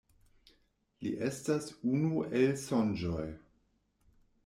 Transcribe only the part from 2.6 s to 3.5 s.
Sonĝoj.